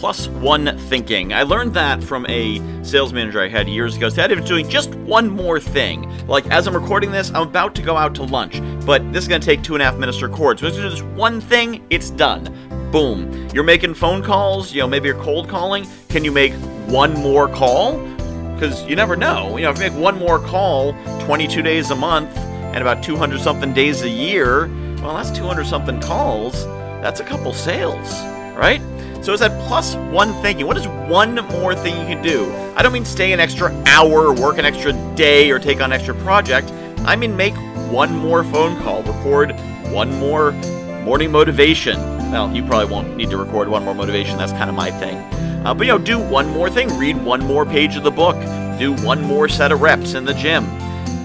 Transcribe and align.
plus 0.00 0.28
one 0.28 0.78
thinking. 0.88 1.34
I 1.34 1.42
learned 1.42 1.74
that 1.74 2.02
from 2.02 2.24
a 2.26 2.58
sales 2.82 3.12
manager 3.12 3.42
I 3.42 3.48
had 3.48 3.68
years 3.68 3.96
ago. 3.96 4.06
Instead 4.06 4.32
of 4.32 4.46
doing 4.46 4.66
just 4.66 4.94
one 4.94 5.28
more 5.28 5.60
thing, 5.60 6.26
like 6.26 6.46
as 6.46 6.66
I'm 6.66 6.74
recording 6.74 7.10
this, 7.10 7.28
I'm 7.28 7.42
about 7.42 7.74
to 7.74 7.82
go 7.82 7.98
out 7.98 8.14
to 8.14 8.22
lunch, 8.22 8.62
but 8.86 9.12
this 9.12 9.24
is 9.24 9.28
to 9.28 9.38
take 9.38 9.62
two 9.62 9.74
and 9.74 9.82
a 9.82 9.84
half 9.84 9.98
minutes 9.98 10.18
to 10.20 10.28
record. 10.28 10.58
So 10.58 10.68
as 10.68 10.78
I 10.78 10.80
do 10.80 10.88
this 10.88 11.02
one 11.02 11.38
thing, 11.38 11.84
it's 11.90 12.08
done. 12.08 12.44
Boom. 12.90 13.50
You're 13.52 13.62
making 13.62 13.92
phone 13.92 14.22
calls, 14.22 14.72
you 14.72 14.80
know, 14.80 14.88
maybe 14.88 15.06
you're 15.06 15.22
cold 15.22 15.50
calling. 15.50 15.86
Can 16.08 16.24
you 16.24 16.32
make 16.32 16.54
one 16.88 17.12
more 17.12 17.46
call? 17.46 17.98
Because 18.54 18.82
you 18.86 18.96
never 18.96 19.16
know. 19.16 19.58
You 19.58 19.64
know, 19.64 19.70
if 19.70 19.76
you 19.78 19.90
make 19.90 20.00
one 20.00 20.18
more 20.18 20.38
call 20.38 20.94
22 21.26 21.60
days 21.60 21.90
a 21.90 21.96
month 21.96 22.34
and 22.38 22.78
about 22.78 23.02
200 23.02 23.38
something 23.38 23.74
days 23.74 24.00
a 24.00 24.08
year, 24.08 24.68
well, 25.02 25.14
that's 25.14 25.30
200 25.30 25.66
something 25.66 26.00
calls. 26.00 26.64
That's 27.02 27.20
a 27.20 27.24
couple 27.24 27.52
sales, 27.52 28.08
right? 28.56 28.80
So 29.22 29.32
it's 29.32 29.40
that 29.40 29.60
plus 29.68 29.96
one 29.96 30.32
thinking. 30.40 30.66
What 30.66 30.78
is 30.78 30.88
one 30.88 31.34
more 31.34 31.74
thing 31.74 31.94
you 31.98 32.06
can 32.14 32.22
do? 32.22 32.50
I 32.74 32.82
don't 32.82 32.92
mean 32.92 33.04
stay 33.04 33.32
an 33.32 33.40
extra 33.40 33.70
hour, 33.86 34.32
work 34.32 34.56
an 34.56 34.64
extra 34.64 34.92
day, 35.14 35.50
or 35.50 35.58
take 35.58 35.80
on 35.80 35.92
an 35.92 35.92
extra 35.92 36.14
project. 36.14 36.70
I 37.00 37.16
mean 37.16 37.36
make 37.36 37.54
one 37.92 38.14
more 38.14 38.44
phone 38.44 38.80
call, 38.80 39.02
record 39.02 39.52
one 39.90 40.10
more 40.18 40.52
morning 41.02 41.30
motivation. 41.30 41.98
Well, 42.30 42.54
you 42.54 42.62
probably 42.64 42.90
won't 42.90 43.16
need 43.16 43.28
to 43.30 43.36
record 43.36 43.68
one 43.68 43.84
more 43.84 43.94
motivation. 43.94 44.38
That's 44.38 44.52
kind 44.52 44.70
of 44.70 44.76
my 44.76 44.90
thing. 44.90 45.16
Uh, 45.66 45.74
but 45.74 45.86
you 45.86 45.92
know, 45.92 45.98
do 45.98 46.18
one 46.18 46.48
more 46.48 46.70
thing. 46.70 46.88
Read 46.96 47.22
one 47.22 47.44
more 47.44 47.66
page 47.66 47.96
of 47.96 48.04
the 48.04 48.10
book. 48.10 48.36
Do 48.78 48.94
one 49.04 49.22
more 49.22 49.48
set 49.48 49.70
of 49.70 49.82
reps 49.82 50.14
in 50.14 50.24
the 50.24 50.32
gym. 50.32 50.64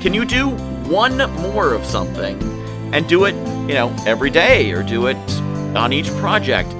Can 0.00 0.12
you 0.12 0.24
do 0.24 0.48
one 0.88 1.16
more 1.40 1.72
of 1.72 1.84
something 1.84 2.42
and 2.92 3.08
do 3.08 3.26
it, 3.26 3.34
you 3.68 3.74
know, 3.74 3.94
every 4.04 4.30
day 4.30 4.72
or 4.72 4.82
do 4.82 5.06
it 5.06 5.16
on 5.76 5.92
each 5.92 6.08
project? 6.16 6.72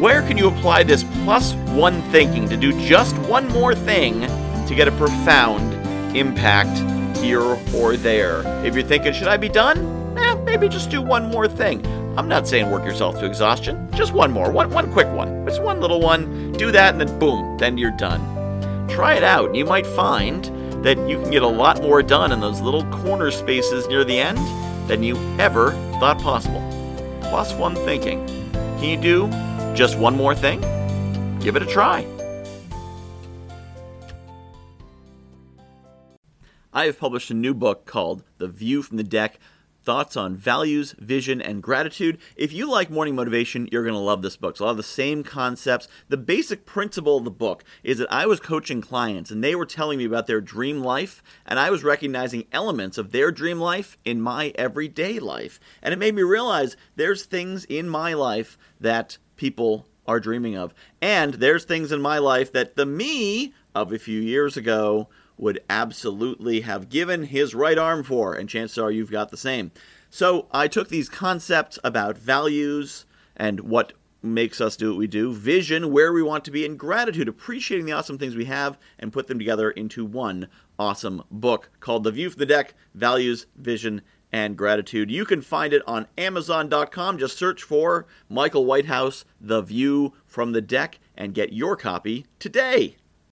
Where 0.00 0.22
can 0.22 0.38
you 0.38 0.46
apply 0.46 0.84
this 0.84 1.02
plus 1.24 1.54
one 1.74 2.02
thinking 2.12 2.48
to 2.50 2.56
do 2.56 2.70
just 2.86 3.18
one 3.22 3.48
more 3.48 3.74
thing 3.74 4.20
to 4.68 4.74
get 4.76 4.86
a 4.86 4.92
profound 4.92 5.74
impact 6.16 6.78
here 7.18 7.42
or 7.74 7.96
there? 7.96 8.42
If 8.64 8.76
you're 8.76 8.84
thinking, 8.84 9.12
should 9.12 9.26
I 9.26 9.36
be 9.36 9.48
done? 9.48 10.16
Eh, 10.16 10.34
maybe 10.44 10.68
just 10.68 10.88
do 10.90 11.02
one 11.02 11.32
more 11.32 11.48
thing. 11.48 11.84
I'm 12.16 12.28
not 12.28 12.46
saying 12.46 12.70
work 12.70 12.84
yourself 12.84 13.18
to 13.18 13.26
exhaustion, 13.26 13.90
just 13.92 14.12
one 14.12 14.30
more, 14.30 14.52
one, 14.52 14.70
one 14.70 14.92
quick 14.92 15.08
one. 15.08 15.44
Just 15.44 15.64
one 15.64 15.80
little 15.80 16.00
one. 16.00 16.52
Do 16.52 16.70
that 16.70 16.94
and 16.94 17.00
then 17.00 17.18
boom, 17.18 17.58
then 17.58 17.76
you're 17.76 17.96
done. 17.96 18.20
Try 18.88 19.14
it 19.14 19.24
out, 19.24 19.46
and 19.46 19.56
you 19.56 19.64
might 19.64 19.86
find 19.86 20.44
that 20.84 20.96
you 21.08 21.20
can 21.20 21.32
get 21.32 21.42
a 21.42 21.48
lot 21.48 21.82
more 21.82 22.04
done 22.04 22.30
in 22.30 22.38
those 22.38 22.60
little 22.60 22.84
corner 23.02 23.32
spaces 23.32 23.88
near 23.88 24.04
the 24.04 24.16
end 24.16 24.38
than 24.88 25.02
you 25.02 25.16
ever 25.40 25.72
thought 25.98 26.20
possible. 26.20 26.62
Plus 27.20 27.52
one 27.54 27.74
thinking. 27.74 28.24
Can 28.52 28.84
you 28.84 28.96
do 28.96 29.47
just 29.78 29.96
one 29.96 30.16
more 30.16 30.34
thing? 30.34 30.60
Give 31.38 31.54
it 31.54 31.62
a 31.62 31.66
try. 31.66 32.04
I 36.72 36.86
have 36.86 36.98
published 36.98 37.30
a 37.30 37.34
new 37.34 37.54
book 37.54 37.86
called 37.86 38.24
The 38.38 38.48
View 38.48 38.82
from 38.82 38.96
the 38.96 39.04
Deck 39.04 39.38
Thoughts 39.84 40.16
on 40.16 40.34
Values, 40.34 40.96
Vision, 40.98 41.40
and 41.40 41.62
Gratitude. 41.62 42.18
If 42.34 42.52
you 42.52 42.68
like 42.68 42.90
morning 42.90 43.14
motivation, 43.14 43.68
you're 43.70 43.84
going 43.84 43.94
to 43.94 44.00
love 44.00 44.20
this 44.20 44.36
book. 44.36 44.50
It's 44.50 44.60
a 44.60 44.64
lot 44.64 44.72
of 44.72 44.76
the 44.78 44.82
same 44.82 45.22
concepts. 45.22 45.86
The 46.08 46.16
basic 46.16 46.66
principle 46.66 47.16
of 47.16 47.24
the 47.24 47.30
book 47.30 47.62
is 47.84 47.98
that 47.98 48.12
I 48.12 48.26
was 48.26 48.40
coaching 48.40 48.80
clients 48.80 49.30
and 49.30 49.44
they 49.44 49.54
were 49.54 49.64
telling 49.64 49.98
me 49.98 50.04
about 50.04 50.26
their 50.26 50.40
dream 50.40 50.80
life, 50.80 51.22
and 51.46 51.56
I 51.56 51.70
was 51.70 51.84
recognizing 51.84 52.46
elements 52.50 52.98
of 52.98 53.12
their 53.12 53.30
dream 53.30 53.60
life 53.60 53.96
in 54.04 54.20
my 54.20 54.52
everyday 54.56 55.20
life. 55.20 55.60
And 55.84 55.94
it 55.94 56.00
made 56.00 56.16
me 56.16 56.22
realize 56.22 56.76
there's 56.96 57.26
things 57.26 57.64
in 57.64 57.88
my 57.88 58.12
life 58.12 58.58
that 58.80 59.18
people 59.38 59.86
are 60.06 60.20
dreaming 60.20 60.56
of. 60.56 60.74
And 61.00 61.34
there's 61.34 61.64
things 61.64 61.90
in 61.92 62.02
my 62.02 62.18
life 62.18 62.52
that 62.52 62.76
the 62.76 62.84
me 62.84 63.54
of 63.74 63.92
a 63.92 63.98
few 63.98 64.20
years 64.20 64.56
ago 64.56 65.08
would 65.38 65.60
absolutely 65.70 66.62
have 66.62 66.90
given 66.90 67.24
his 67.24 67.54
right 67.54 67.78
arm 67.78 68.02
for, 68.02 68.34
and 68.34 68.48
chances 68.48 68.76
are 68.76 68.90
you've 68.90 69.10
got 69.10 69.30
the 69.30 69.36
same. 69.36 69.70
So 70.10 70.48
I 70.52 70.68
took 70.68 70.88
these 70.88 71.08
concepts 71.08 71.78
about 71.84 72.18
values 72.18 73.06
and 73.36 73.60
what 73.60 73.92
makes 74.20 74.60
us 74.60 74.76
do 74.76 74.90
what 74.90 74.98
we 74.98 75.06
do, 75.06 75.32
vision, 75.32 75.92
where 75.92 76.12
we 76.12 76.22
want 76.22 76.44
to 76.44 76.50
be, 76.50 76.66
and 76.66 76.78
gratitude, 76.78 77.28
appreciating 77.28 77.86
the 77.86 77.92
awesome 77.92 78.18
things 78.18 78.34
we 78.34 78.46
have, 78.46 78.76
and 78.98 79.12
put 79.12 79.28
them 79.28 79.38
together 79.38 79.70
into 79.70 80.04
one 80.04 80.48
awesome 80.78 81.22
book 81.30 81.70
called 81.78 82.02
The 82.02 82.10
View 82.10 82.30
from 82.30 82.40
the 82.40 82.46
Deck 82.46 82.74
Values, 82.94 83.46
Vision, 83.56 84.02
and 84.32 84.56
gratitude. 84.56 85.10
You 85.10 85.24
can 85.24 85.42
find 85.42 85.72
it 85.72 85.82
on 85.86 86.06
Amazon.com. 86.16 87.18
Just 87.18 87.38
search 87.38 87.62
for 87.62 88.06
Michael 88.28 88.64
Whitehouse, 88.64 89.24
The 89.40 89.62
View 89.62 90.14
from 90.26 90.52
the 90.52 90.62
Deck, 90.62 90.98
and 91.16 91.34
get 91.34 91.52
your 91.52 91.76
copy 91.76 92.26
today. 92.38 92.96